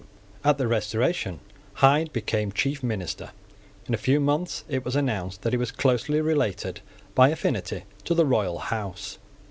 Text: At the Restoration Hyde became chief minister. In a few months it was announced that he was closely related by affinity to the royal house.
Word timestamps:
At 0.43 0.57
the 0.57 0.67
Restoration 0.67 1.41
Hyde 1.73 2.11
became 2.11 2.51
chief 2.51 2.81
minister. 2.81 3.29
In 3.85 3.93
a 3.93 3.97
few 3.99 4.19
months 4.19 4.63
it 4.67 4.83
was 4.83 4.95
announced 4.95 5.43
that 5.43 5.53
he 5.53 5.57
was 5.57 5.69
closely 5.69 6.19
related 6.21 6.81
by 7.13 7.29
affinity 7.29 7.83
to 8.05 8.15
the 8.15 8.25
royal 8.25 8.57
house. 8.57 9.19